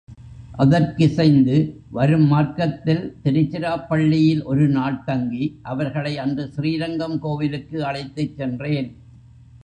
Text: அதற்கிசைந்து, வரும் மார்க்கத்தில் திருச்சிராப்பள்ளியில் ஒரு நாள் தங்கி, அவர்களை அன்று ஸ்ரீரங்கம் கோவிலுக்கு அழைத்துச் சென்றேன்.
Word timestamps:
அதற்கிசைந்து, 0.55 1.55
வரும் 1.89 2.25
மார்க்கத்தில் 2.27 3.03
திருச்சிராப்பள்ளியில் 3.23 4.43
ஒரு 4.43 4.67
நாள் 4.67 5.03
தங்கி, 5.05 5.59
அவர்களை 5.63 6.17
அன்று 6.17 6.45
ஸ்ரீரங்கம் 6.47 7.19
கோவிலுக்கு 7.19 7.85
அழைத்துச் 7.85 8.35
சென்றேன். 8.37 8.89